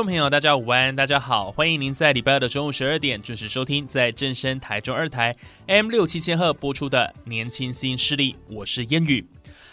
[0.00, 5.36] 众朋友，大家午安，大家好，欢迎您在礼拜二的中午十二点准时收听，在正声台中二台
[5.66, 9.26] M 六七千赫播出的《年轻新势力》，我是烟雨。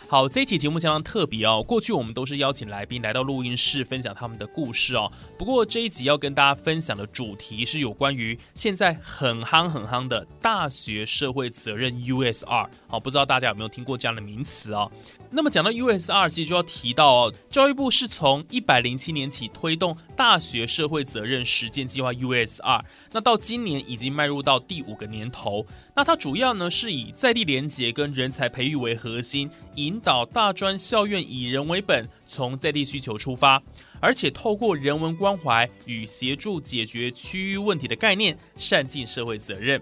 [0.10, 1.62] 好，这一期节目相当特别哦。
[1.62, 5.12] 过去我们都是邀请来宾来到录音室分享他们的故事哦。
[5.38, 12.70] 不过这一集要跟大家分享的主题是有关于现在很夯很夯的大学社会责任 USR。
[12.88, 14.90] 好，不知道大家有没有听过这样的名词哦？
[15.30, 22.82] 那么讲到 USR，其实就要提到哦，教育部是从一百零七年起推动大学社会责任实践计划 USR，
[23.14, 25.66] 那到今年已经迈入到第五个年头。
[25.96, 33.62] 那它主要呢是以在地连结跟人才培育为核心，引导大专校院以人为本，从在地需求出发，
[34.00, 39.80] 而且透过人文关怀与协助解决区域问题的概念，善尽社会责任。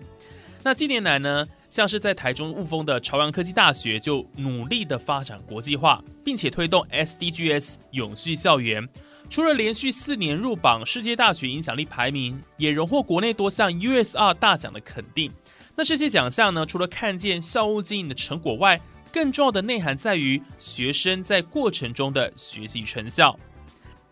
[0.62, 1.48] 那近年来呢？
[1.68, 8.88] 像是在台中雾峰的朝阳科技大学，就努力的发展国际化，并且推动 SDGs 永续校园。
[9.30, 15.32] 除了连续四年入榜世界大学影响力排名，也荣获国内多项 USR 大奖的肯定。
[15.76, 18.80] 那这些奖项呢，除了看见校务经营的成果外，
[19.12, 23.38] 更重要的内涵在于学生在过程中的学习成效。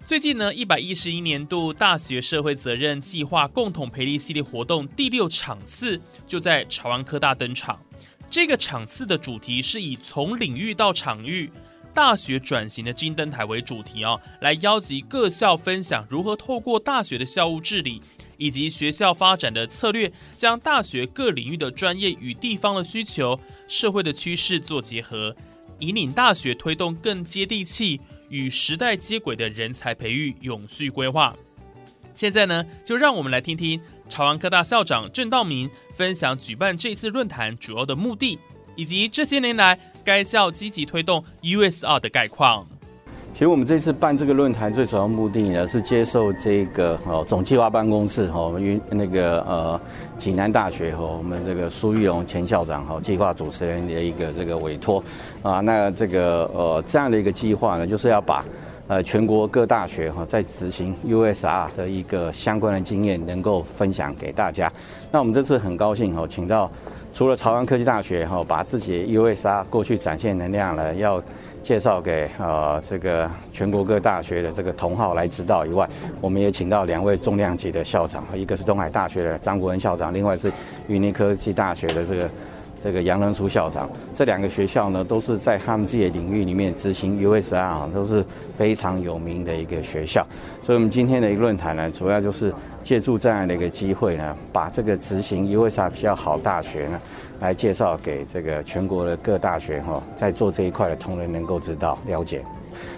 [0.04, 7.80] 最近呢，一百一十一年度大学社会责任计划共同培力系列活动第六场次就在朝阳科大登场。
[8.30, 11.50] 这个场次的主题是以从领域到场域，
[11.94, 18.02] 大学转型的金灯台为主题哦，来邀集各校分享如何透过大学的校务治理
[18.38, 25.36] 以及学校发展的策略，将大学各领域的专业与地方的需求、社会的趋势做结合，
[25.80, 28.02] 引领大学推动更接地气。
[28.30, 31.36] 与时代接轨的人才培育永续规划。
[32.16, 33.80] 现在呢，就让我们来听听
[34.10, 38.40] 朝阳科大校长郑道明分享举办这次论坛主要的目的，
[38.76, 42.66] 以及这些年来该校积极推动 USR 的概况。
[43.34, 49.82] 其实我们这次办这个论坛最主要目的呢，是接受这个哦总计划办公室哈，我们那个呃
[50.20, 55.04] 济南大学哈，我们这个苏玉荣前校长哈计划主持人的一个这个委托
[55.42, 58.46] 啊，那这个呃这样的一个计划呢，就是要把
[58.88, 64.72] 呃全国各大学哈在执行 USR 的一个相关的经验能够分享给大家。
[65.12, 66.72] 那我们这次很高兴哈，请到
[67.14, 71.22] 除了朝阳科技大学哈，把自己 USR 过去展现能量了要。
[71.64, 75.88] 介绍给呃这个全国各大学的这个同好来指导以外，
[76.20, 80.52] 我们也请到两位重量级的校长，一个是东海大学的张国恩校长，另外是
[80.90, 82.30] 云林科技大学的这个
[82.84, 83.90] 这个杨仁书校长。
[84.14, 88.26] 这两个学校呢，都是在他们自己的领域里面执行 USR 啊，都是
[88.58, 90.28] 非常有名的一个学校。
[90.62, 97.00] 所以，我们今天的一个论坛呢，主要就是借助这样的一个机会呢，把这个执行 USR 比较好大学呢。
[97.40, 102.42] 来介绍给这个全国的各大学哈，在做这一块的同仁能够知道了解。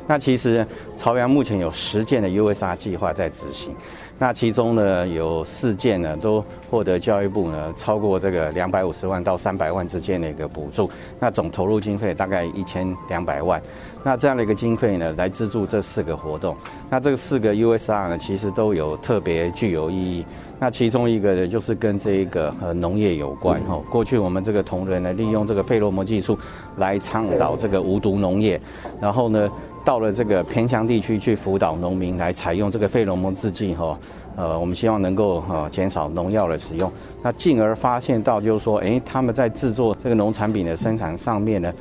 [0.08, 3.76] 那其实朝阳目前有十件的 USR 计划在执行，
[4.18, 10.90] 那其中呢有四件呢都获得教育部呢超过这个两百五十万到三百万之间的一个补助，
[11.20, 13.62] 那总投入经费大概一千两百万。
[14.04, 16.56] 那这样的一个经费呢，来资助这四个活动。
[16.90, 20.24] 那这四个 USR 呢，其实都有特别具有意义。
[20.60, 23.82] 那其中一个呢，就是跟这一个呃农业有关哈。
[23.90, 26.38] 过去我们这个同仁呢，利用这个费洛蒙技术
[26.78, 28.62] 来倡导这个无毒农业，
[29.02, 29.50] 然后呢，
[29.86, 33.98] 到了这个偏乡地区去辅导农民来采用这个费洛蒙制剂哈。
[34.36, 36.92] 呃，我们希望能够呃减少农药的使用。
[37.22, 41.72] 那进而发现到就是说，哎，他们在制作这个农产品的生产上面呢。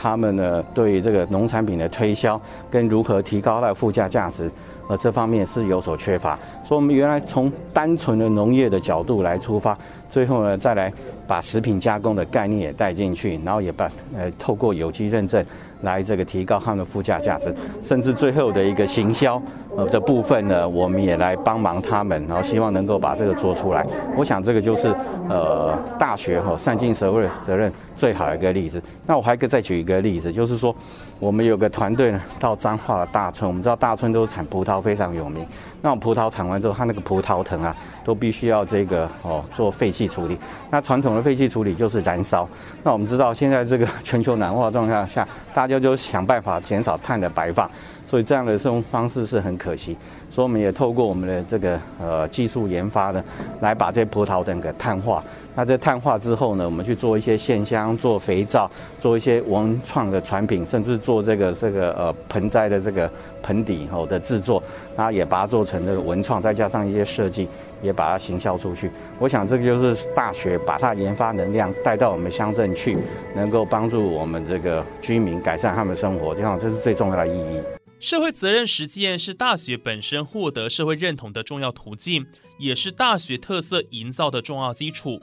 [0.00, 2.40] 他们呢，对这个农产品的推销
[2.70, 4.48] 跟如何提高它的附加价值，
[4.88, 6.38] 呃，这方面是有所缺乏。
[6.62, 9.76] 所以，我们原来从单纯的农业的角度来出发，
[10.08, 10.92] 最后呢，再来
[11.26, 15.44] 把食品加工的概念也带进去，然后也把呃，透过有机认证。
[15.82, 19.40] 来这个提高他们的附加价值，甚至最后的一个行销
[19.78, 23.86] 呃的部分呢，我们也来帮忙他们，然后希望能够把这个做出来。
[24.16, 24.88] 我想这个就是
[25.28, 28.82] 呃大学哈善尽社会责任最好的一个例子。
[29.06, 29.98] 那我还可以再举一个。
[29.98, 30.74] 例子，就是说
[31.18, 35.44] 我们有个团队呢到彰化的大村，我们知道大村都是产葡萄非常有名。
[35.82, 40.38] 那葡萄产完之后，它那个葡萄藤啊，都必须要这个哦做废气处理。
[40.70, 42.48] 那传统的废气处理就是燃烧。
[42.84, 47.68] 那我们知道现在这个全球暖化状态下，大家就想办法减少碳的排放。
[48.08, 49.94] 所以这样的生活方式是很可惜，
[50.30, 53.22] 所以我们也透过我们的这个呃技术研发呢，
[53.60, 55.22] 来把这些葡萄藤给碳化。
[55.54, 63.10] 那在碳化之后呢，我们去做一些线香、做肥皂、做一些文创的产品，甚至做这个这个呃盆栽的这个
[63.42, 64.62] 盆底后的制作，
[64.96, 67.46] 然后也把它做成这个文创，再加上一些设计，
[67.82, 68.90] 也把它行销出去。
[69.18, 72.96] 我想这个就是大学把它研发能量带到我们乡镇去，
[73.34, 77.77] 能够帮助我们这个居民改善他们的生活，这样这是最重要的意义。
[78.00, 82.24] 社会责任实践是大学本身获得社会认同的重要途径，
[82.58, 85.20] 也是大学特色营造的重要基础。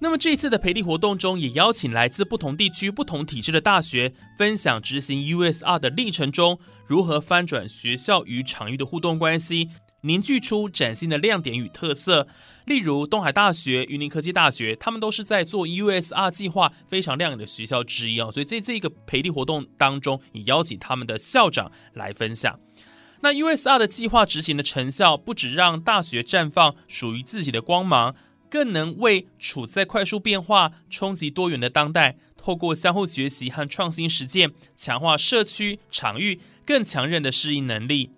[0.00, 9.68] 那么这次的培力活动中，也邀请来自不同地区、不同体制的大学，分享执行 USR 的历程中如何翻转学校与场域的互动关系。
[10.02, 12.26] 凝聚出崭新的亮点与特色，
[12.64, 18.30] 例如东海大学、云林科技大学，他们都是在做 USR 计划非常亮眼的学校之一啊。
[18.30, 22.58] 所以在这个培力活动当中，也邀请他们的校长来分享。
[23.20, 28.14] 那 USR 的计划执行的成效，不止让大学绽放属于自己的光芒，
[28.48, 38.12] 更能为处在快速变化、冲击多元的当代，透过相互学习和创新实践，强化社区场域更强韧的适应能力。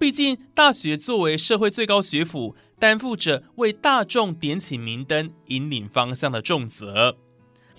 [0.00, 7.16] 毕竟，大学作为社会最高学府，担负着为大众点起明灯、引领方向的重责。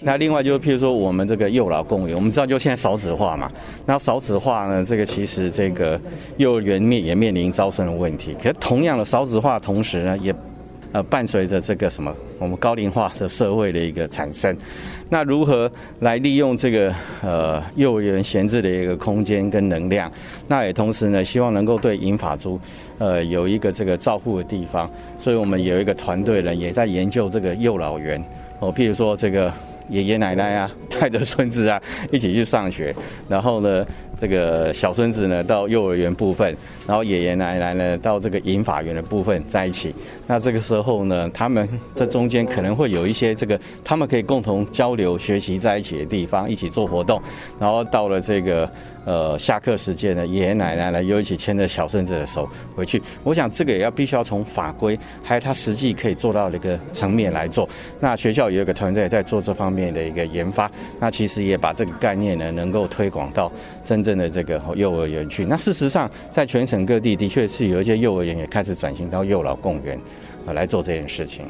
[0.02, 3.52] 那另外就是，譬如说我们这个幼老共园，我们知道就现在少子化嘛。
[3.88, 6.00] 那少子化呢，这个其实这个
[6.38, 8.36] 幼儿园面也面临招生的问题。
[8.36, 10.32] 可同样的少子化同时呢，也
[10.92, 14.56] 呃伴随着这个什么，我们高龄化的社会的一个产生。
[15.10, 20.10] 那如何来利用这个呃幼儿园闲置的一个空间跟能量？
[20.48, 22.60] 那也同时呢，希望能够对银发族，
[22.98, 24.90] 呃有一个这个照顾的地方。
[25.18, 28.24] 所以我们有一个团队呢，也在研究这个幼老园。
[28.60, 29.52] 哦，譬如说这个
[29.90, 32.96] 爷爷奶奶啊，带着孙子啊一起去上学，
[33.28, 33.86] 然后呢，
[34.18, 36.56] 这个小孙子呢到幼儿园部分，
[36.88, 39.94] 然后爷爷奶奶呢到这个银发园的部分在一起。
[40.32, 47.22] 那这个时候呢，他们这中间可能会有一些这个，他们可以共同交流、学习在一起的地方，一起做活动。
[47.60, 48.72] 然后到了这个
[49.04, 53.04] 呃下课时间呢，爷爷奶奶呢又一起牵着小孙子的手回去。
[53.26, 57.68] 我想这个也要必须要从法规还有他实际可以做到的一个层面来做。
[58.00, 63.52] 那学校也有一个团队在做这方面的一个研发，那其实也把这个概念呢能够推广到
[63.84, 65.44] 真正的这个幼儿园去。
[65.44, 70.00] 那事实上，在全省各地的确是有一些幼儿园也开始转型到幼老共园。
[70.46, 71.48] 来做这件事情。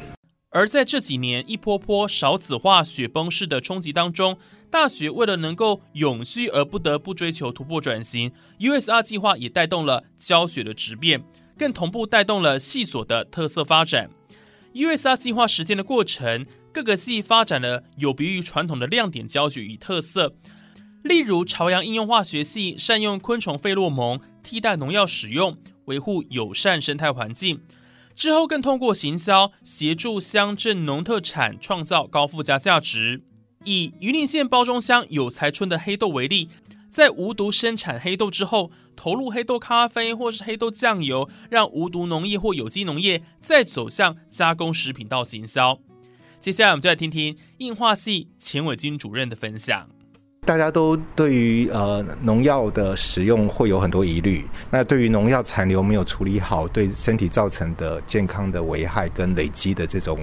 [0.50, 4.36] 而在这几年一波波少子化、雪崩式的冲击当中，
[4.70, 8.30] 大学为了能够永续而不得不追求突破转型
[8.60, 11.24] ，USR 计划也带动了教学的质变，
[11.56, 14.10] 更同步带动了系所的特色发展。
[14.74, 20.34] USR 计划实践的过程，各个系发展了有别于传统的亮点教学与特色，
[21.02, 27.62] 例如朝阳应用化学系善用昆虫费洛蒙替代农药使用，维护友善生态环境。
[28.14, 33.22] 之后更通过行销协助乡镇农特产创造高附加价值。
[33.64, 36.48] 以云林县包中乡有才村的黑豆为例，
[36.90, 45.78] 在无毒生产黑豆之后，投入黑豆咖啡或是黑豆酱油，让无毒农业或有机农业再走向加工食品到行销。
[46.40, 49.88] 接下来我们就来听听硬化系钱伟金主任的分享。
[50.44, 60.18] 大家都对于呃农药的使用会有很多疑虑，那对于农药残留没有处理好，对身体造成的健康的危害跟累积的这种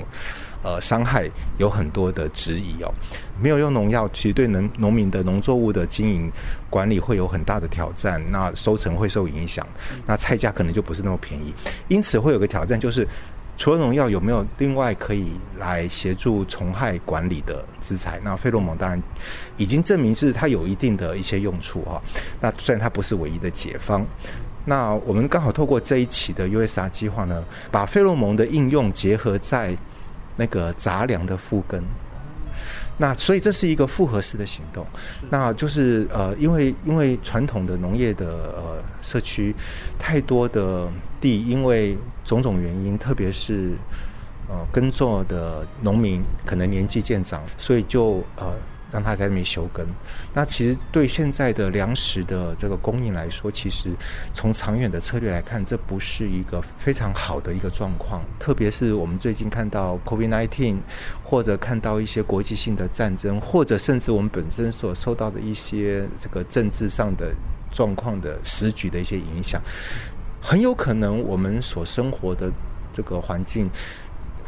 [0.62, 2.94] 呃伤害有很多的质疑哦。
[3.42, 6.30] 没有用农药，其实对农农民的农作物的经营
[6.70, 9.66] 管理会有很大的挑战，那收成会受影响，
[10.06, 11.54] 那菜价可能就不是那么便宜，
[11.88, 13.08] 因此会有个挑战就是。
[13.60, 18.18] 除了农药，有没有另外可以来协助虫害管理的资材？
[18.24, 19.00] 那费洛蒙当然
[19.58, 22.02] 已经证明是它有一定的一些用处哈。
[22.40, 24.08] 那虽然它不是唯一的解方，
[24.64, 29.76] 那我们刚好透过这一期的 USR 计划呢，把费洛蒙的应用结合在
[30.38, 31.84] 那个杂粮的复根。
[32.98, 34.86] 那所以这是一个复合式的行动，
[35.30, 39.54] 那就是呃，因为因为传统的农业的呃社区
[39.98, 40.88] 太多的
[41.20, 43.74] 地，因为种种原因，特别是
[44.48, 48.54] 呃耕作的农民可能年纪渐长，所以就呃
[48.92, 49.86] 让它在那边休耕。
[50.34, 53.90] 那其实对现在的粮食的这个供应来说，其实
[54.34, 58.24] 从长远的策略来看，这不是一个非常好的一个状况。
[58.40, 60.78] 特别是我们最近看到 COVID-19，
[61.24, 67.32] 或者看到一些国际性的战争，或者甚至我们本身所受到的一些这个政治上的
[67.72, 69.62] 状况的时局的一些影响，
[70.42, 72.52] 很有可能我们所生活的
[72.94, 73.70] 这个环境。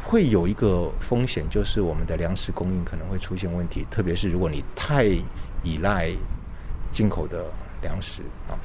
[0.04, 5.04] 会有一个风险，就是我们的粮食供应可能会出现问题，特别是如果你太
[5.62, 6.10] 依赖
[6.90, 7.44] 进口的
[7.80, 8.58] 粮食啊。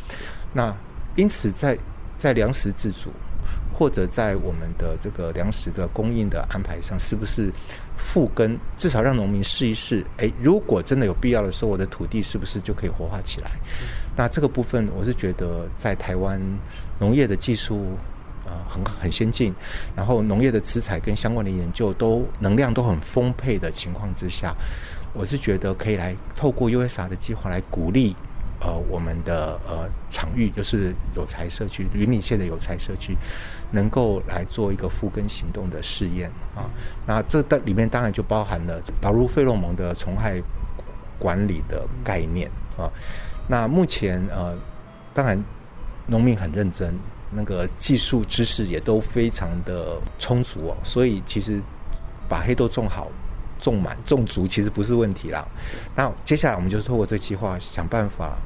[0.51, 0.75] 那
[1.15, 1.77] 因此，在
[2.17, 3.12] 在粮食自主，
[3.72, 7.51] 或者在我们的这个粮食的供应的安排上，是不是
[7.98, 8.57] 复耕？
[8.75, 10.03] 至少让农民试一试。
[10.17, 13.51] 哎，如果真的有必要的时候，我的土地是不是就可以活化起来？
[14.15, 16.41] 那这个部分，我是觉得在台湾
[17.00, 17.98] 农业的技术。
[18.48, 19.54] 啊，很很先进，
[19.94, 24.56] 然后农业的资材跟相关的研究都能量都很丰沛的情况之下，
[25.12, 28.16] 我是觉得可以来透过 USR 的计划来鼓励
[28.62, 33.18] 呃我们的呃场域，就是有才社区云岭县的有才社区，
[33.72, 36.72] 能够来做一个复耕行动的试验啊。
[37.06, 40.42] 那这的里面当然就包含了导入费洛蒙的虫害
[41.20, 42.89] 管理的概念啊。
[43.50, 44.58] 那目前呃，
[45.13, 45.38] 当然
[46.08, 46.98] 农民很认真。
[47.30, 51.62] 那个技术知识也都非常的充足哦，所以其实
[52.30, 53.12] 把黑豆种好、
[53.60, 55.46] 种满、种足其实不是问题啦。
[55.94, 58.38] 那接下来我们就是透过这计划想办法，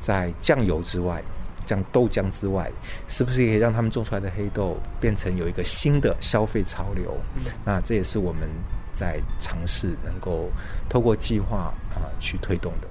[0.00, 1.22] 在酱油之外、
[1.66, 2.72] 酱豆浆之外，
[3.06, 7.14] 是不是可以让他们种出来的黑豆变成有一个新的消费潮流？
[7.66, 8.48] 那这也是我们
[8.94, 10.48] 在尝试能够
[10.88, 12.88] 透过计划啊去推动的。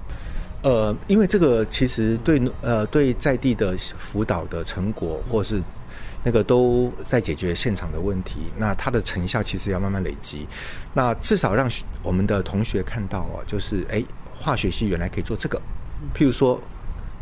[0.64, 5.62] 呃，因为这个其实对呃对在地的辅导的成果，或是
[6.22, 10.48] 那个都在解决现场的问题，那它的成效其实要慢慢累积。
[10.94, 11.70] 那至少让
[12.02, 14.02] 我们的同学看到哦，就是哎，
[14.34, 15.60] 化学系原来可以做这个。
[16.14, 16.58] 譬如说，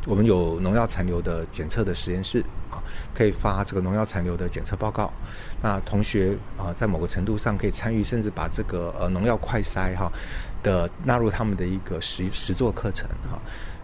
[0.06, 2.78] 我们有农药残留的检测的实验室啊，
[3.12, 5.12] 可以发这个农药残留的检测报告。
[5.60, 10.08] 那同学啊，在某个程度上可以参与，甚至把这个呃农药快筛哈。
[10.62, 13.40] 的纳入他们的一个实实作课程哈，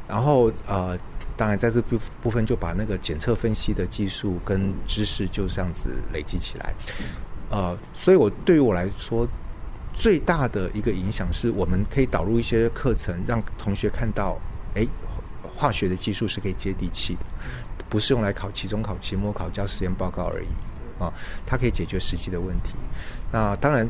[0.06, 0.96] 然后呃，
[1.36, 6.74] 当然在这部部分就把那个检测分析的技术跟知识就这样子累积起来，
[7.50, 9.26] 呃，所以我对于我来说
[9.92, 14.38] 最大的一个影响是我们可以导入一些课程，让同学看到，
[14.74, 14.86] 哎，
[15.42, 17.20] 化学的技术是可以接地气的，
[17.88, 21.12] 不是用来考期中考、期末考、交实验报告而已啊，
[21.44, 22.74] 它可以解决实际的问题。
[23.32, 23.88] 那当然。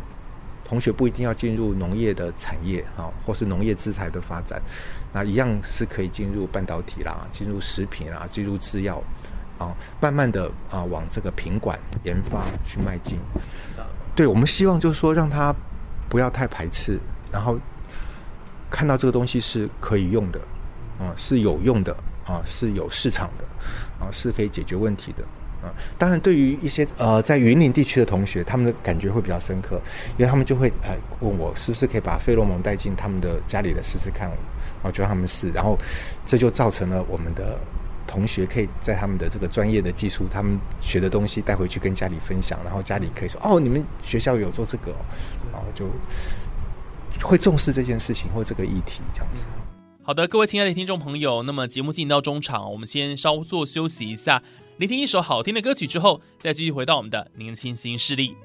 [0.69, 4.61] 同学不一定要进入农业的产业啊，或是农业资材的发展，
[5.13, 9.03] 那一样是可以进入半导体啦，进入食品啊，进入制药
[9.57, 13.19] 啊，慢慢的啊往这个品管研发去迈进。
[14.15, 15.55] 对，我们希望就是说让他
[16.09, 16.99] 不要太排斥，
[17.33, 17.59] 然后
[18.71, 20.39] 看到这个东西是可以用的
[20.99, 21.97] 啊，是有用的
[22.27, 25.25] 啊，是有市场的啊，是可以解决问题的。
[25.63, 29.81] 啊，当然，对于一些呃在云林地区的同学，他们的感觉会比较深刻，
[30.17, 35.77] 因为他们就会呃问我是不是可以把费洛蒙带进他们的家里的试试看，然后就让他们试，然后
[36.25, 37.59] 这就造成了我们的
[38.07, 45.05] 同学可以在他们的这个专业的技术，他们学的东西带回去跟家里分享，然后家里可以说哦，你们学校有做这个，哦
[45.53, 45.91] 然后就
[47.21, 49.45] 会重视这件事情或这个议题这样子。
[50.05, 54.41] 好的，各位亲爱的听众朋友，那么节目进行到中场，我们先稍作休息一下。
[54.79, 58.37] 聆听一首好听的歌曲之后，再继续回到我们的年轻新势力。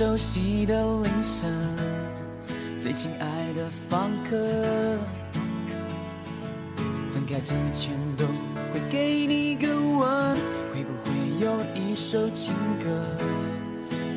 [0.00, 1.46] 熟悉的铃声，
[2.78, 4.34] 最亲爱的房客，
[7.10, 8.24] 分开之前都
[8.72, 10.34] 会给你个吻，
[10.72, 12.88] 会不会有一首情歌，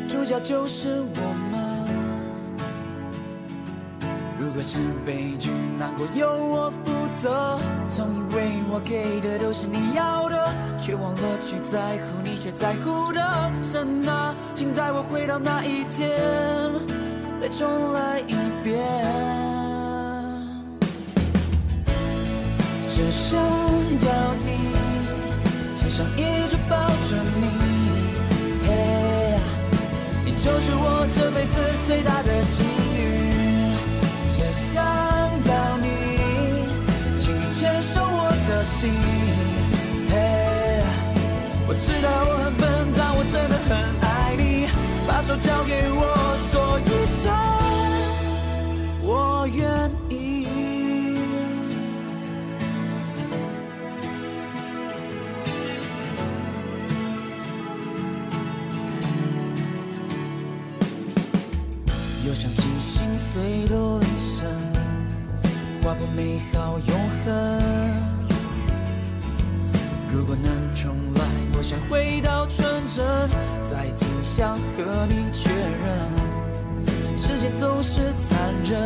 [0.08, 1.22] 主角就是我
[1.52, 1.84] 们？
[4.40, 7.60] 如果是悲剧，难过由我负责。
[7.90, 13.22] 总以为我给的都是你要的，却忘了去在乎你却在乎的。
[13.62, 16.12] 神啊，请带我回到那一天，
[17.40, 18.84] 再重来一遍。
[22.90, 24.76] 只想要你，
[25.74, 27.46] 只想一直抱着你，
[28.68, 29.40] 嘿，
[30.26, 33.00] 你就是我这辈子最大的幸运。
[34.30, 35.88] 只想要你，
[37.16, 38.92] 请你牵手我的心，
[41.74, 43.72] 我知道我很笨，但我真的很
[44.08, 44.68] 爱你。
[45.08, 47.34] 把手交给我，说一声
[49.02, 50.14] 我愿意。
[62.28, 64.48] 又想起心碎的铃声，
[65.82, 66.94] 划破美好永
[67.26, 67.28] 恒。
[70.12, 71.23] 如果能重来，
[71.64, 73.06] 想回到纯真，
[73.64, 78.78] 再次想和你确认，世界总是残忍，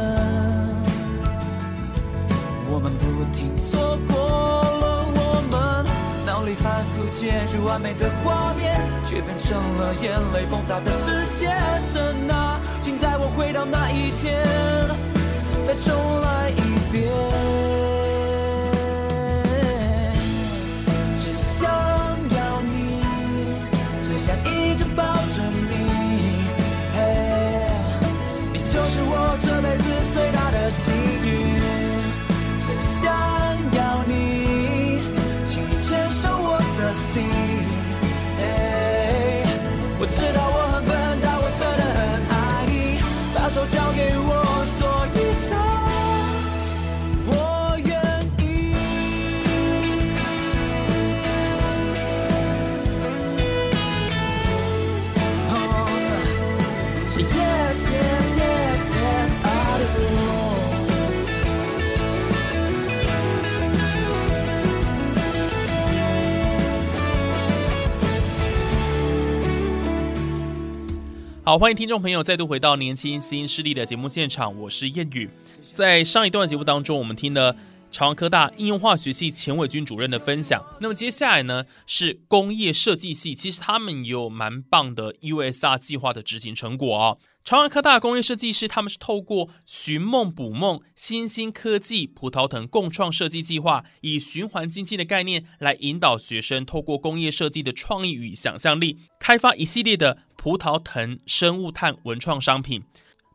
[2.69, 5.85] 我们不停错过了我们，
[6.23, 11.49] 脑里反复剪辑完美的画面，却变成了眼泪崩塌的世界。
[11.91, 14.45] 神啊，请带我回到那一天，
[15.65, 16.51] 再重来
[71.47, 75.29] 好，欢迎听众朋友再度回到年轻新势力的节目现场，我是燕宇。
[75.73, 77.55] 在上一段节目当中，我们听了
[77.89, 80.61] 朝阳科大应用化学系钱伟军主任的分享。
[80.81, 87.17] 那么接下来呢是工业设计系，其实他们也有蛮棒的 USR 计划的执行成果哦。
[87.47, 102.83] 朝阳科大工业设计师，他们是透过寻梦捕梦、新兴科技、葡萄藤共创设计计划，以循环经济的概念来引导学生透过工业设计的创意与想象力，开发一系列的葡萄藤生物炭文创商品。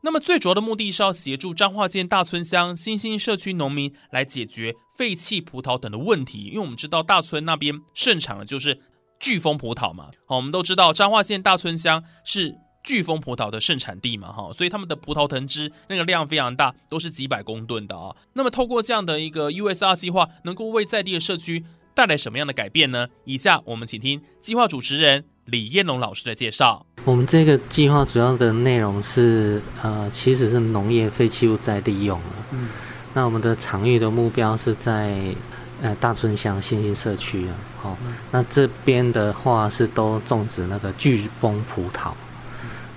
[0.03, 8.79] 那么最主要的目的是要协助彰化县大村乡新兴社区农民来解决废弃葡萄藤的问题，因为我们知道大村那边盛产的就是
[9.19, 10.11] 巨峰葡萄嘛。
[10.27, 18.15] 好，我们都知道彰化县大村乡是巨峰葡萄的盛产地嘛，哈，所以他们的葡萄藤汁那个量非常大，都是几百公吨的啊。
[18.33, 21.65] 那么透过这样的一个 USR 计划，能够为在地的社区
[21.95, 23.09] 带来什么样的改变呢？
[23.25, 26.85] 以下我们请听计划主持人李彦龙老师的介绍。
[27.05, 32.47] 我们这个计划主要的内容是，呃，其实是农业废弃物再利用了。
[32.53, 32.69] 嗯，
[33.15, 35.35] 那我们的场域的目标是在
[35.81, 37.55] 呃大村乡新兴社区啊。
[37.81, 37.99] 好、
[38.31, 42.13] 那这边的话是都种植那个巨峰葡萄，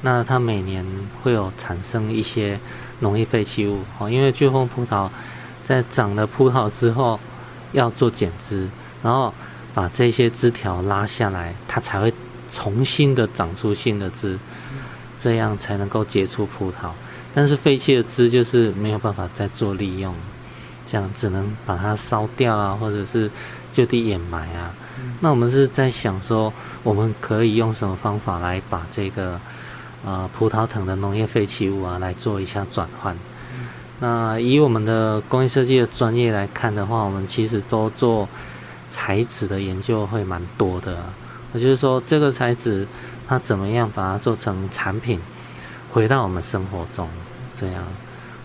[0.05, 0.85] 那它每年
[1.23, 2.59] 会有产生一些
[2.99, 3.79] 农业废弃物。
[3.97, 5.09] 哦，因为巨峰葡萄
[5.63, 7.19] 在长了葡萄之后
[7.71, 8.67] 要做剪枝，
[9.01, 9.33] 然后
[9.73, 12.13] 把这些枝条拉下来，它才会
[12.51, 14.37] 重新的长出新的枝，
[15.19, 16.91] 这样才能够结出葡萄。
[17.33, 20.13] 但是废弃的枝就是没有办法再做利用，
[20.85, 23.31] 这样只能把它烧掉啊，或者是
[23.71, 24.71] 就地掩埋啊。
[25.19, 29.41] 那我们是在想说，我们可以用什么方法来把这个
[30.05, 33.17] 呃葡萄藤的农业废弃物啊来做一下转换？
[33.99, 38.27] 那以我们的工业设计的专业来看的话，我们其实都做
[38.89, 40.97] 材质的研究会蛮多的。
[40.97, 41.13] 啊、
[41.53, 42.85] 也就是说，这个材质
[43.25, 45.19] 它怎么样把它做成产品，
[45.93, 47.07] 回到我们生活中，
[47.55, 47.83] 这样。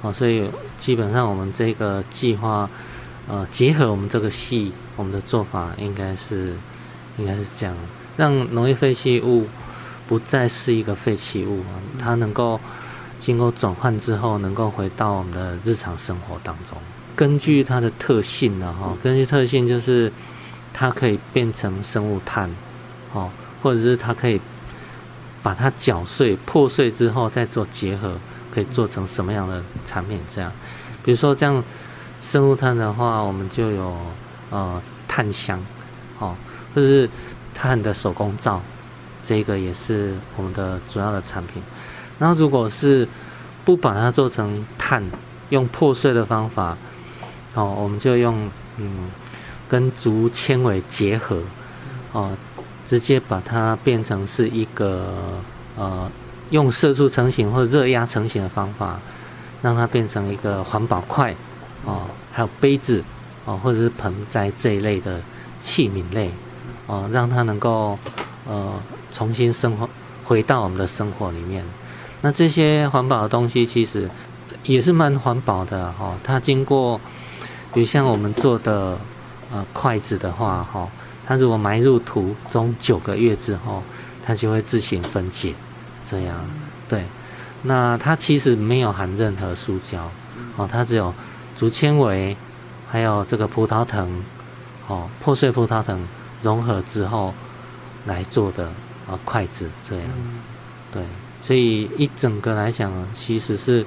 [0.02, 2.70] 哦，所以基本上我们这个计划，
[3.28, 6.54] 呃，结合我们这个系，我们的做法应该是
[7.18, 7.74] 应该是这样，
[8.16, 9.46] 让农业废弃物
[10.10, 12.58] 不再是一个废弃物啊，它能够
[13.20, 16.76] 经过转换之后，能够回到我们的日常生活当中。
[17.14, 20.12] 根据它的特性呢，哈，根据特性就是
[20.74, 22.50] 它可以变成生物炭，
[23.12, 23.30] 哦，
[23.62, 24.40] 或者是它可以
[25.44, 28.14] 把它搅碎、破碎之后再做结合，
[28.52, 30.18] 可以做成什么样的产品？
[30.28, 30.50] 这样，
[31.04, 31.62] 比如说这样
[32.20, 33.96] 生物炭的话，我们就有
[34.50, 35.64] 呃炭香，
[36.18, 36.34] 哦，
[36.74, 37.08] 或者是
[37.54, 38.60] 炭的手工皂，
[39.30, 41.62] 这个也是我们的主要的产品。
[42.18, 43.06] 然后如果是
[43.64, 45.04] 不把它做成炭，
[45.50, 46.76] 用破碎的方法，
[47.54, 49.08] 哦，我们就用嗯
[49.68, 51.40] 跟竹纤维结合，
[52.10, 52.36] 哦，
[52.84, 55.14] 直接把它变成是一个
[55.76, 56.10] 呃
[56.50, 58.98] 用色素成型或者热压成型的方法，
[59.62, 61.32] 让它变成一个环保筷，
[61.84, 63.04] 哦，还有杯子，
[63.44, 65.20] 哦，或者是盆栽这一类的
[65.60, 66.32] 器皿类，
[66.88, 67.96] 哦，让它能够
[68.48, 68.74] 呃
[69.10, 69.88] 重新生活
[70.24, 71.64] 回到我们的生活里面。
[72.22, 74.08] 那这些环保的东西其实
[74.64, 77.00] 也是蛮环保的哈，它经过，
[77.72, 78.98] 比如像我们做的
[79.52, 80.88] 呃筷子的话哈，
[81.26, 83.82] 它如果埋入土中九个月之后，
[84.24, 85.54] 它就会自行分解，
[86.04, 86.36] 这样
[86.88, 87.04] 对。
[87.62, 90.10] 那它其实没有含任何塑胶，
[90.56, 91.12] 哦，它只有
[91.56, 92.36] 竹纤维，
[92.88, 94.22] 还有这个葡萄藤，
[94.88, 96.06] 哦，破碎葡萄藤
[96.42, 97.34] 融合之后
[98.06, 98.68] 来做的
[99.10, 100.04] 啊筷子这样，
[100.92, 101.02] 对，
[101.42, 103.84] 所以一整个来讲，其实是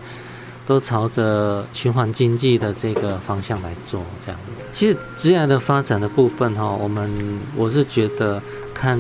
[0.67, 4.39] 都朝着循环经济的这个方向来做这样。
[4.71, 8.41] 其实职业的发展的部分哈，我们我是觉得
[8.73, 8.99] 看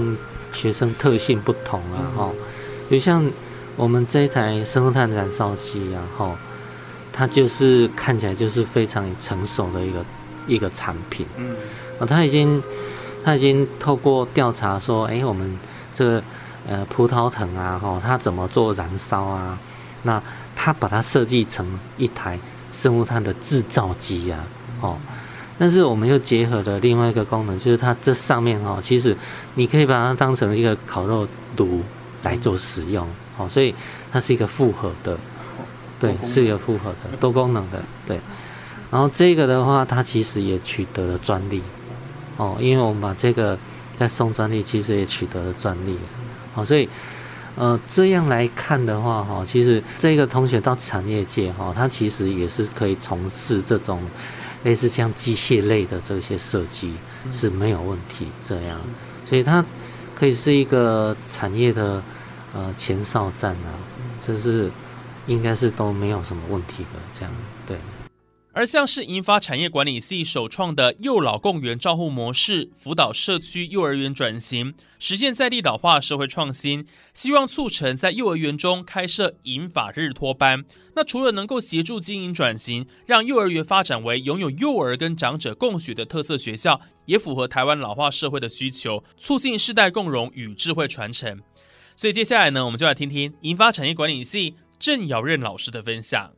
[0.53, 2.31] 学生特性不同啊，哈，
[2.89, 3.29] 比如像。
[3.75, 6.35] 我们这一台生碳燃烧机，然后
[7.11, 10.05] 它就是看起来就是非常成熟的一个
[10.45, 11.25] 一个产品。
[11.37, 11.55] 嗯，
[11.97, 12.61] 啊，它已经
[13.25, 15.57] 他已经透过调查说，哎，我们
[15.93, 16.23] 这个
[16.67, 19.57] 呃葡萄藤啊，哈，它怎么做燃烧啊？
[20.03, 20.21] 那
[20.55, 22.39] 它把它设计成一台
[22.71, 24.39] 生物炭的制造机啊，
[24.81, 24.97] 哦，
[25.57, 29.15] 但是我们又结合了另外一个功能，就是它这上面哦，其实
[29.55, 31.27] 你可以把它当成一个烤肉
[31.57, 31.81] 炉
[32.23, 33.07] 来做使用。
[33.35, 33.73] 哦，所以
[34.11, 35.17] 它是一个复合的，
[35.99, 38.19] 对，是一个复合的多功能的，对。
[38.91, 41.63] 然后这个的话，它其实也取得了专利，
[42.37, 43.57] 哦，因为我们把这个
[43.97, 45.97] 在送专利，其实也取得了专利。
[46.53, 46.87] 好，所以
[47.55, 54.01] 呃这样来看的话，哈，其实这个同学到产业界，哈，他其实也是可以从事这种
[54.63, 56.93] 类似像机械类的这些设计
[57.31, 58.27] 是没有问题。
[58.43, 58.79] 这样，
[59.27, 59.63] 所以它
[60.15, 62.01] 可以是一个产业的。
[62.55, 63.73] 呃，前哨站啊，
[64.23, 64.69] 这是
[65.25, 67.31] 应该是都没有什么问题的，这样
[67.67, 67.75] 对。
[68.55, 76.85] 而像是银发产业管理系首创的幼老共园照护模式，辅导社区幼儿园转型，实现在地导化社会创新，
[77.15, 80.63] 希望促成在幼儿园中开设银发日托班。
[80.95, 91.41] 那除了能够协助经营转型，让幼儿园发展为拥有幼儿跟长者共学的特色学校，也符合台湾老化社会的需求，促进世代共融与智慧传承。
[91.95, 96.33] 所以接下来呢，我们就来听听银发产业管理系郑尧任老师的分享。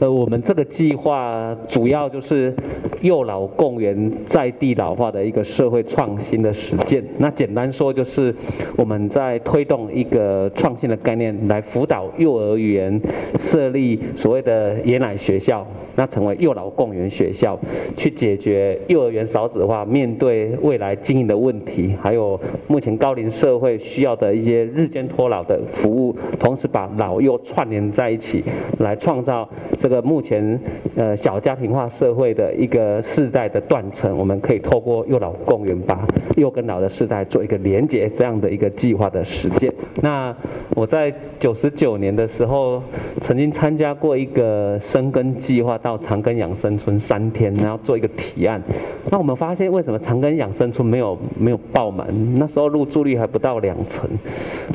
[0.00, 2.54] 呃，我们这个计划主要就是
[3.00, 7.02] 幼老共园在地老化的一个社会创新的实践。
[7.18, 8.34] 那简单说，就是
[8.76, 13.00] 我们在推动一个创新的概念，来辅导幼儿园
[13.38, 17.58] 设立所谓的爷奶学校，那成为幼老共园学校，
[17.96, 28.44] 去解决幼儿园少子化面对未来经营的问题，还有目前高龄社会需要的一些日间托老的服务，同时把老幼串联在一起，
[28.78, 29.48] 来创造。
[29.80, 30.58] 这个目前
[30.96, 39.72] 呃小家庭化社会的一个世代的断层，我们可以透过幼老共园把幼跟老的世代做一个连接，这样的一个计划的实践。
[40.02, 40.34] 那
[40.74, 42.82] 我在九十九年的时候，
[43.20, 48.62] 曾经参加过一个生根计划，到长庚养生村三天，然后做一个提案。
[49.10, 52.06] 那我们发现为什么长庚养生村没有没有爆满？
[52.36, 54.08] 那时候入住率还不到两成。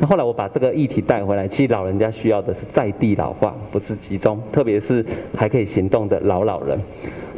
[0.00, 5.04] 那后来我把这个议题带回来，其实老人家需要的是在地老化，不是集中，特别也是。
[5.36, 6.78] 还可以行动的老老人，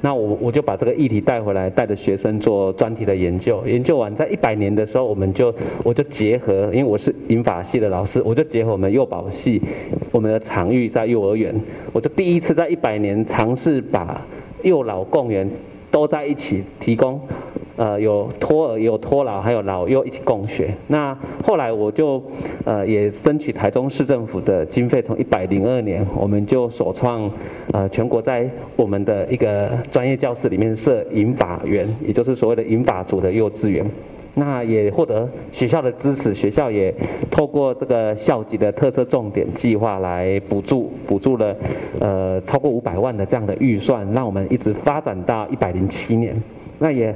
[0.02, 3.62] 那我我就把这个议题带回来，带着学生做专题的研究。
[3.66, 9.62] 研究完，在一百年的时候，我们就我就结合，因为我是银法系的老师，我就结合我们幼保系，
[10.12, 11.54] 我们的场域在幼儿园，
[11.92, 14.20] 我就第一次在一百年尝试把
[14.62, 15.48] 幼老共园
[15.90, 17.20] 都在一起提供。
[17.76, 20.72] 呃，有托儿，有托老，还有老幼一起共学。
[20.86, 22.22] 那后来我就
[22.64, 27.28] 呃也争取台中市政府的经费，从一百零二年我们就首创
[27.72, 33.84] 呃全国在我们的一个专业教室里面设银法园，也就是所谓的银法组的幼稚园。
[34.36, 36.94] 那也获得学校的支持，学校也
[37.28, 41.56] 透过这个校级的特色重点计划来补助，补助了
[41.98, 46.40] 呃超过五百万的这样的预算，让我们一直发展到一百零七年。
[46.78, 47.12] 那也。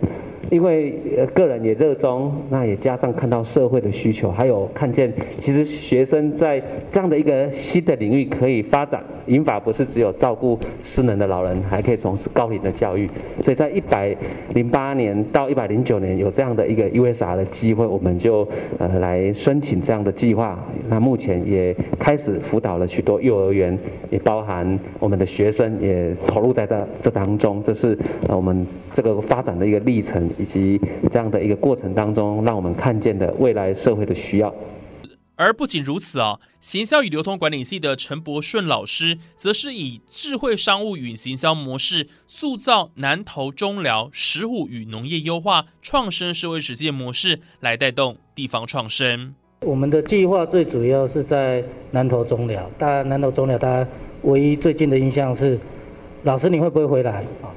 [0.50, 9.02] 因为呃个人也热衷，那也加上看到社会的需求，还有看见其实学生在这样的一个新的领域可以发展。
[9.26, 13.06] 银法不是只有照顾失能的老人，还可以从事高龄的教育。
[13.44, 14.16] 所以在一百
[14.54, 18.48] 零八年到一百零九年有这样的一个 USR 的机会，我们就
[18.78, 20.58] 呃来申请这样的计划。
[20.88, 27.62] 那目前也开始辅导了许多幼儿园，也包含我们的学生也投入在这这当中。
[27.62, 27.98] 这是
[28.28, 30.27] 呃我们这个发展的一个历程。
[30.38, 34.54] 以及这样的一个过程当中，让我们看见的未来社会的需要。
[35.36, 49.32] 而不仅如此啊，行销与流通管理系的陈伯顺老师，则是以智慧商务与行销模式，塑造南投中寮石虎与农业优化创生社会实践模式，来带动地方创生。
[49.60, 51.62] 我们的计划最主要是在
[51.92, 53.88] 南投中寮，大家南投中寮，大家
[54.22, 55.56] 唯一最近的印象是，
[56.24, 57.54] 老师你会不会回来啊？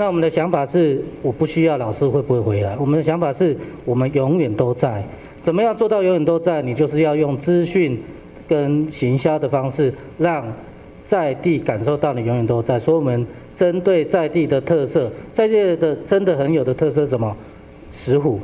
[0.00, 5.04] 那我们的想法是，我不需要老师会不会回来，我们的想法是我们永远都在。
[5.42, 6.62] 怎么样做到永远都在？
[6.62, 8.00] 你就是要用资讯
[8.48, 10.50] 跟行销的方式，让
[11.04, 12.78] 在地感受到你永远都在。
[12.78, 17.36] 所以我们针对在地的特色，在地的真的很有的特色什么？
[17.92, 18.40] 石虎，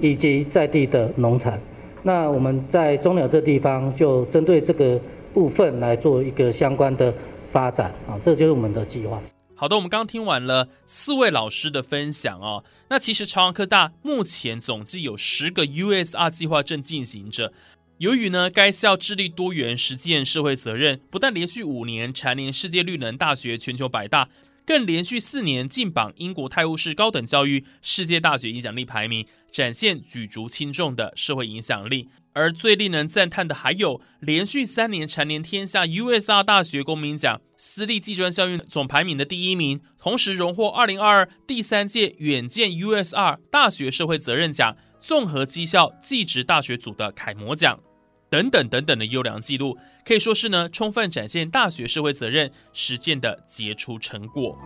[0.00, 1.58] 以及在地的农产。
[2.02, 5.00] 那我们在中鸟这地方就针对这个
[5.32, 7.10] 部分来做一个相关的
[7.50, 9.18] 发展啊，这就是我们的计划。
[9.60, 12.62] 好的，我们刚听完了四位老师的分享哦。
[12.90, 17.52] 那其实朝阳科大目前总计有十个 USR 计划正进行着。
[17.96, 24.28] 由于呢，该校致力多元实践社会责任，不但连续五年蝉联世界绿能大学全球百大。
[24.68, 32.10] 更连续四年进榜英国泰晤士高等教育世界大学影响力排名，展现举足轻重的社会影响力。
[32.34, 47.80] 而最令人赞叹的还有，连续三年蝉联天下 USR 大学公民奖私立技专校运总排名的第一名，同时荣获二零二二第三届远见 USR 大学社会责任奖综合绩效技职大学组的楷模奖。
[48.30, 54.58] 等等等等的优良记录，可以说是呢，充分展现大学社会责任实践的杰出成果。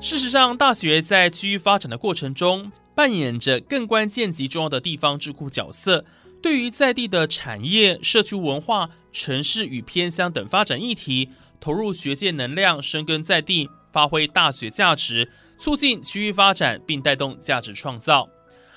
[0.00, 6.04] 事实上，大学在区域发展的过程中，扮演着更关键及重要的地方智库角色，
[6.42, 15.30] 对于在地的产业、社区文化、城市与偏乡等发展议题，投入学界能量，深耕在地，发挥大学价值。
[15.56, 18.28] 促进区域发展，并带动价值创造，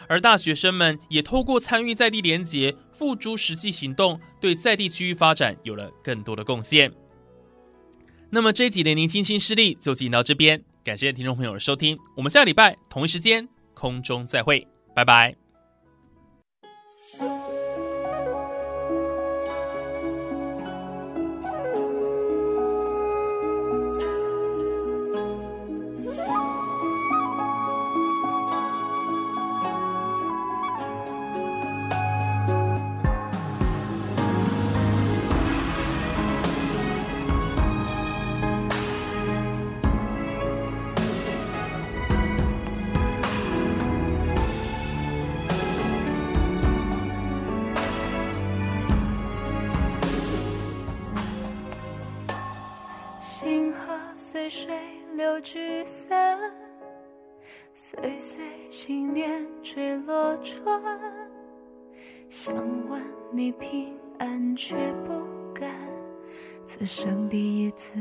[0.07, 6.91] 而大学生们也透过参与在地联结、付诸实际行动，对在地区域发展有了更多的贡献。
[8.29, 15.46] 那么这一集的年轻新势力就进行到这边，感谢听众朋友的收听，我们下礼拜同一时间空中再会，拜拜。
[54.49, 54.79] 随水
[55.17, 56.39] 流聚散，
[57.75, 60.81] 岁岁心念坠落船。
[62.29, 62.55] 想
[62.87, 63.01] 问
[63.33, 65.21] 你平安，却不
[65.53, 65.69] 敢
[66.65, 67.91] 此生第一次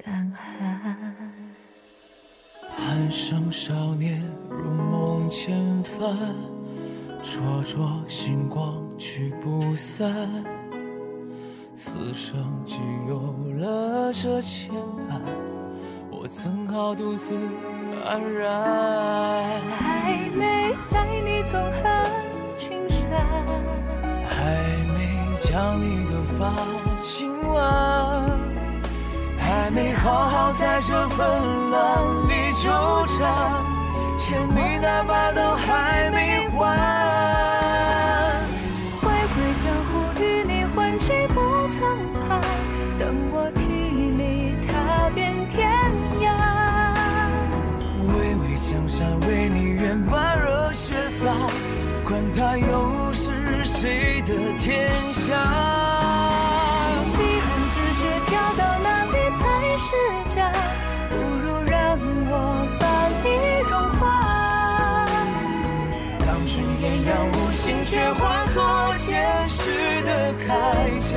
[0.00, 1.32] 胆寒。
[2.78, 6.16] 半生少年如梦千帆，
[7.20, 10.08] 灼灼星光去不散。
[11.74, 14.70] 此生既有了这牵
[15.10, 15.20] 绊，
[16.24, 17.34] 我怎好独自
[18.08, 18.50] 安然？
[19.76, 21.82] 还没带你纵横
[22.56, 23.20] 青山，
[24.26, 24.56] 还
[24.94, 26.50] 没将你的发
[27.02, 28.24] 轻挽，
[29.36, 31.28] 还没好好在这纷
[31.68, 32.70] 乱里纠
[33.04, 33.60] 缠，
[34.16, 36.33] 欠你那把刀还没
[52.58, 55.34] 又是谁的天下。
[57.06, 59.42] 记恨之雪飘到哪里才
[59.78, 59.86] 是
[60.28, 60.52] 家？
[61.10, 61.98] 不如让
[62.30, 62.32] 我
[62.80, 62.82] 把
[63.22, 63.26] 你
[63.68, 64.02] 融化。
[66.20, 68.56] 当春艳阳无心，却化作
[68.98, 70.48] 坚实的铠
[71.12, 71.14] 甲。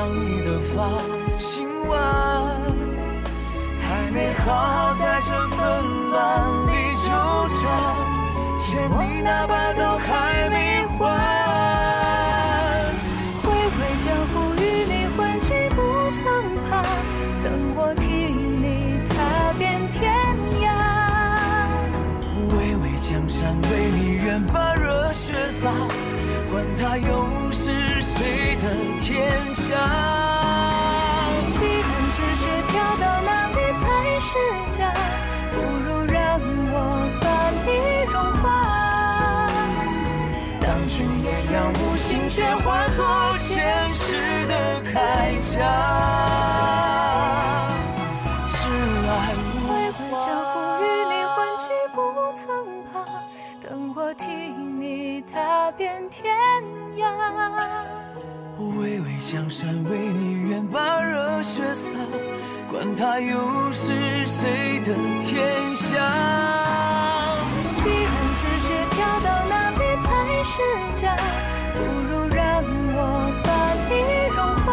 [0.00, 0.80] 将你的发
[1.36, 2.00] 亲吻，
[3.82, 5.19] 还没好好在。
[29.70, 29.78] 天下。
[31.48, 33.84] 既恨之雪飘到哪里才
[34.18, 34.28] 是
[34.70, 34.78] 家？
[35.52, 36.18] 不如让
[36.72, 36.74] 我
[37.20, 37.24] 把
[37.64, 37.68] 你
[38.10, 38.44] 融化。
[40.60, 42.98] 当初艳阳无心，却化作
[43.38, 44.52] 前世的
[44.92, 45.54] 铠甲。
[48.46, 48.68] 是
[49.08, 49.12] 爱
[49.66, 50.52] 挥无挥江湖
[50.82, 51.98] 与你混迹不
[52.34, 52.42] 曾
[52.92, 52.92] 怕，
[53.62, 56.34] 等我替你踏遍天
[56.96, 57.06] 涯。
[58.80, 61.98] 巍巍江山为你愿把热血洒，
[62.70, 65.98] 管他又是谁的天下。
[67.72, 70.08] 既恨之雪飘到哪里才
[70.42, 70.52] 是
[70.94, 71.14] 家？
[71.74, 72.64] 不如让
[72.96, 72.98] 我
[73.44, 73.48] 把
[73.90, 73.92] 你
[74.34, 74.68] 融化。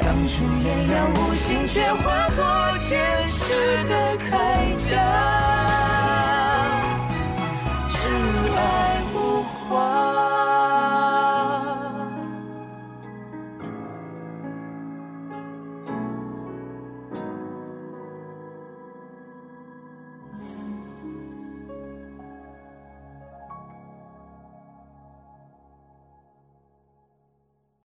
[0.00, 2.38] 当初艳阳无心，却化作
[2.78, 4.30] 前世的铠
[4.88, 5.37] 甲。